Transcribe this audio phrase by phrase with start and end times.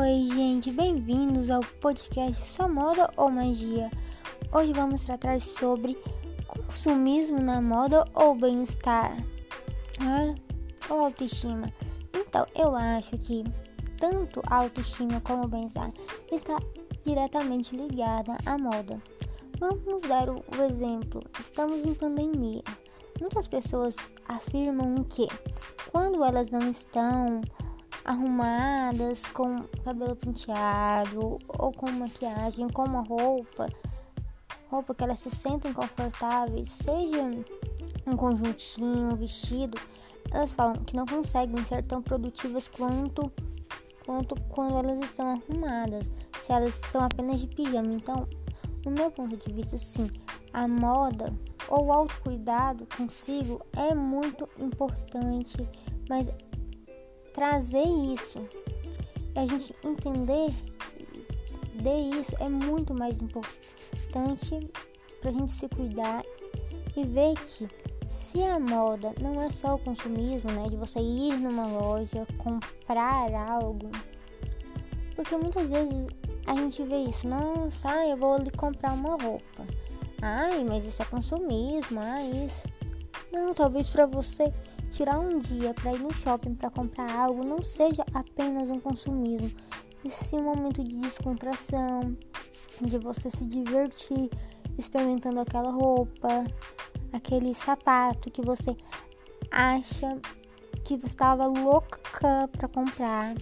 [0.00, 3.90] Oi, gente, bem-vindos ao podcast Só Moda ou Magia.
[4.52, 5.98] Hoje vamos tratar sobre
[6.46, 9.16] consumismo na moda ou bem-estar,
[10.00, 10.34] ah,
[10.88, 11.72] ou autoestima.
[12.14, 13.42] Então, eu acho que
[13.96, 15.92] tanto a autoestima como o bem-estar
[16.30, 16.60] está
[17.02, 19.02] diretamente ligada à moda.
[19.58, 22.62] Vamos dar o exemplo: estamos em pandemia.
[23.20, 23.96] Muitas pessoas
[24.28, 25.26] afirmam que
[25.90, 27.42] quando elas não estão
[28.08, 33.68] arrumadas com cabelo penteado ou com maquiagem, com uma roupa,
[34.70, 37.22] roupa que elas se sentem confortáveis, seja
[38.06, 39.78] um conjuntinho, um vestido,
[40.30, 43.30] elas falam que não conseguem ser tão produtivas quanto
[44.06, 47.92] quanto quando elas estão arrumadas, se elas estão apenas de pijama.
[47.92, 48.26] Então,
[48.86, 50.10] no meu ponto de vista, sim,
[50.50, 51.30] a moda
[51.68, 55.58] ou o autocuidado consigo é muito importante,
[56.08, 56.32] mas
[57.32, 58.46] trazer isso
[59.34, 60.50] e a gente entender
[61.74, 64.58] de isso é muito mais importante
[65.20, 66.24] para a gente se cuidar
[66.96, 67.68] e ver que
[68.10, 73.32] se a moda não é só o consumismo, né, de você ir numa loja, comprar
[73.50, 73.90] algo,
[75.14, 76.08] porque muitas vezes
[76.46, 79.66] a gente vê isso, nossa, eu vou ali comprar uma roupa.
[80.22, 82.66] Ai, mas isso é consumismo, ah, isso.
[83.32, 84.52] Não, talvez para você
[84.90, 89.50] tirar um dia para ir no shopping para comprar algo não seja apenas um consumismo,
[90.04, 92.16] e sim um momento de descontração,
[92.80, 94.30] de você se divertir
[94.78, 96.44] experimentando aquela roupa,
[97.12, 98.76] aquele sapato que você
[99.50, 100.18] acha
[100.84, 101.98] que você estava louca
[102.52, 103.34] para comprar.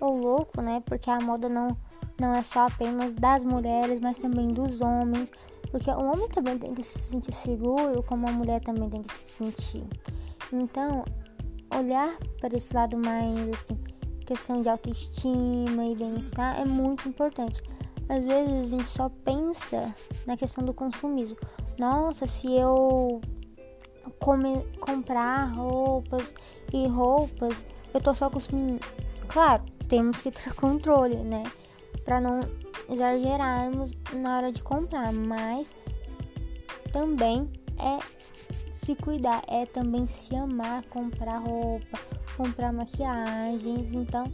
[0.00, 0.82] Ou louco, né?
[0.86, 1.76] Porque a moda não,
[2.18, 5.30] não é só apenas das mulheres, mas também dos homens.
[5.70, 9.14] Porque o homem também tem que se sentir seguro, como a mulher também tem que
[9.14, 9.84] se sentir.
[10.52, 11.04] Então,
[11.76, 13.78] olhar para esse lado mais assim,
[14.26, 17.62] questão de autoestima e bem-estar é muito importante.
[18.08, 19.94] Às vezes a gente só pensa
[20.26, 21.36] na questão do consumismo.
[21.78, 23.20] Nossa, se eu
[24.18, 26.34] come, comprar roupas
[26.72, 28.80] e roupas, eu tô só consumindo.
[29.28, 31.42] Claro, temos que ter controle, né?
[32.04, 32.40] Para não
[32.88, 35.74] exagerarmos na hora de comprar, mas
[36.92, 37.46] também
[37.78, 37.98] é
[38.74, 41.98] se cuidar, é também se amar, comprar roupa,
[42.36, 43.92] comprar maquiagens.
[43.92, 44.32] Então,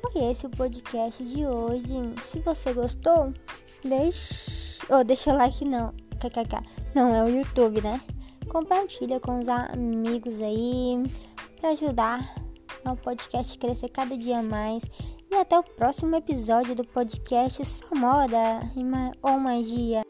[0.00, 1.92] foi esse o podcast de hoje.
[2.24, 3.32] Se você gostou,
[3.84, 6.62] deixa, oh, deixa like não, kkk,
[6.94, 8.00] não é o YouTube, né?
[8.48, 11.02] Compartilha com os amigos aí
[11.60, 12.34] para ajudar
[12.84, 14.84] ao podcast crescer cada dia mais.
[15.34, 18.60] E até o próximo episódio do podcast Só Moda
[19.20, 20.04] ou Magia.